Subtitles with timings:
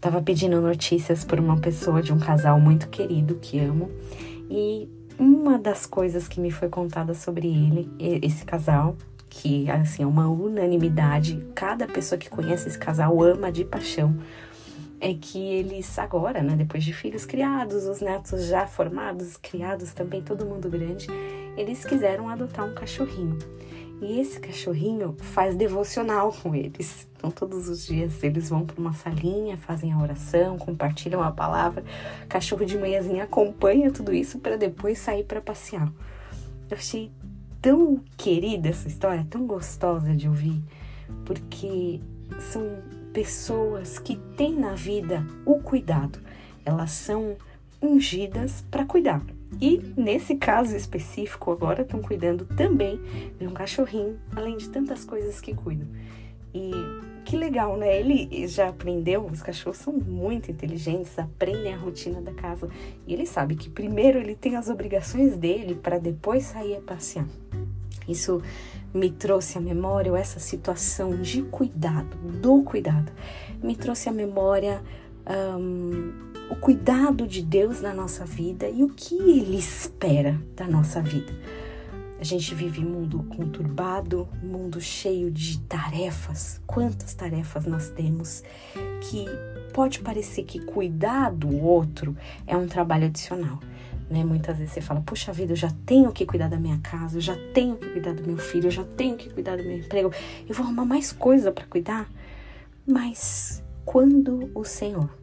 [0.00, 3.90] Tava pedindo notícias por uma pessoa de um casal muito querido que amo
[4.48, 4.88] e
[5.18, 8.96] uma das coisas que me foi contada sobre ele, esse casal,
[9.28, 14.16] que assim é uma unanimidade, cada pessoa que conhece esse casal ama de paixão,
[14.98, 20.22] é que eles agora, né, depois de filhos criados, os netos já formados, criados também,
[20.22, 21.08] todo mundo grande,
[21.58, 23.38] eles quiseram adotar um cachorrinho.
[24.00, 27.06] E esse cachorrinho faz devocional com eles.
[27.16, 31.84] Então, todos os dias eles vão para uma salinha, fazem a oração, compartilham a palavra.
[32.24, 35.92] O cachorro de manhãzinha acompanha tudo isso para depois sair para passear.
[36.70, 37.12] Eu achei
[37.60, 40.62] tão querida essa história, tão gostosa de ouvir,
[41.26, 42.00] porque
[42.38, 42.78] são
[43.12, 46.20] pessoas que têm na vida o cuidado.
[46.64, 47.36] Elas são
[47.82, 49.22] ungidas para cuidar.
[49.60, 53.00] E nesse caso específico, agora estão cuidando também
[53.38, 55.88] de um cachorrinho, além de tantas coisas que cuidam.
[56.52, 56.70] E
[57.24, 57.98] que legal, né?
[57.98, 62.68] Ele já aprendeu, os cachorros são muito inteligentes, aprendem a rotina da casa.
[63.06, 67.26] E ele sabe que primeiro ele tem as obrigações dele para depois sair a passear.
[68.08, 68.42] Isso
[68.92, 73.12] me trouxe à memória essa situação de cuidado, do cuidado.
[73.62, 74.82] Me trouxe à memória
[76.60, 81.32] cuidado de Deus na nossa vida e o que Ele espera da nossa vida.
[82.20, 86.60] A gente vive um mundo conturbado, um mundo cheio de tarefas.
[86.66, 88.44] Quantas tarefas nós temos
[89.00, 89.24] que
[89.72, 92.14] pode parecer que cuidar do outro
[92.46, 93.58] é um trabalho adicional.
[94.10, 94.22] Né?
[94.22, 97.22] Muitas vezes você fala, puxa vida, eu já tenho que cuidar da minha casa, eu
[97.22, 100.12] já tenho que cuidar do meu filho, eu já tenho que cuidar do meu emprego,
[100.46, 102.06] eu vou arrumar mais coisa para cuidar.
[102.86, 105.19] Mas quando o Senhor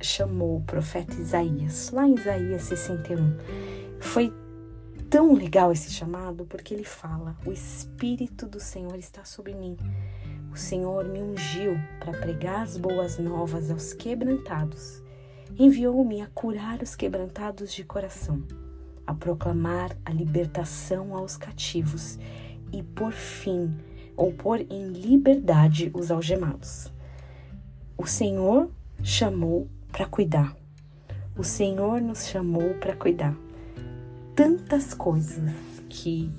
[0.00, 3.36] chamou o profeta Isaías, lá em Isaías 61.
[4.00, 4.32] Foi
[5.10, 9.76] tão legal esse chamado porque ele fala: O Espírito do Senhor está sobre mim.
[10.52, 15.02] O Senhor me ungiu para pregar as boas novas aos quebrantados.
[15.58, 18.42] Enviou-me a curar os quebrantados de coração,
[19.06, 22.18] a proclamar a libertação aos cativos
[22.72, 23.74] e por fim,
[24.16, 26.92] ou pôr em liberdade os algemados.
[27.96, 28.70] O Senhor
[29.02, 30.56] chamou para cuidar.
[31.36, 33.34] O Senhor nos chamou para cuidar.
[34.32, 35.52] Tantas coisas
[35.88, 36.30] que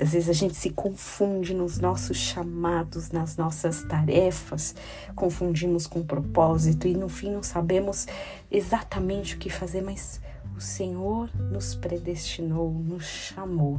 [0.00, 4.74] às vezes a gente se confunde nos nossos chamados, nas nossas tarefas,
[5.14, 8.08] confundimos com propósito e no fim não sabemos
[8.50, 10.20] exatamente o que fazer, mas
[10.56, 13.78] o Senhor nos predestinou, nos chamou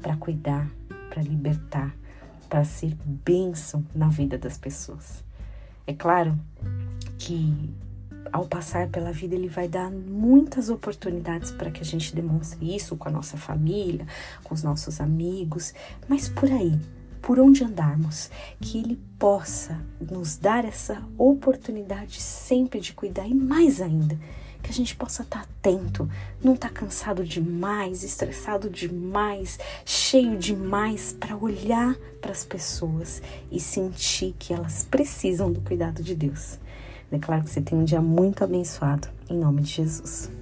[0.00, 0.70] para cuidar,
[1.10, 1.94] para libertar,
[2.48, 5.22] para ser bênção na vida das pessoas.
[5.86, 6.34] É claro
[7.18, 7.74] que
[8.32, 12.96] ao passar pela vida, ele vai dar muitas oportunidades para que a gente demonstre isso
[12.96, 14.06] com a nossa família,
[14.44, 15.74] com os nossos amigos,
[16.08, 16.78] mas por aí,
[17.20, 18.30] por onde andarmos,
[18.60, 24.18] que ele possa nos dar essa oportunidade sempre de cuidar e mais ainda,
[24.62, 26.08] que a gente possa estar tá atento,
[26.42, 33.58] não estar tá cansado demais, estressado demais, cheio demais para olhar para as pessoas e
[33.58, 36.58] sentir que elas precisam do cuidado de Deus.
[37.10, 40.39] Declaro que você tem um dia muito abençoado, em nome de Jesus.